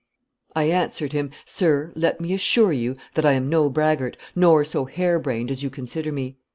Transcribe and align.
I 0.55 0.63
answered 0.63 1.13
him, 1.13 1.29
'Sir, 1.45 1.91
let 1.93 2.19
me 2.19 2.33
assure 2.33 2.73
you 2.73 2.95
that 3.13 3.23
I 3.23 3.33
am 3.33 3.49
no 3.49 3.69
braggart, 3.69 4.17
nor 4.35 4.63
so 4.65 4.85
hare 4.85 5.19
brained 5.19 5.51
as 5.51 5.61
you 5.61 5.69
consider 5.69 6.11
me. 6.11 6.37